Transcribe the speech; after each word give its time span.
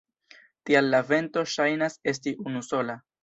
Tial 0.69 0.87
la 0.95 1.01
vento 1.11 1.43
ŝajnas 1.53 1.99
esti 2.13 2.35
unusola. 2.47 2.97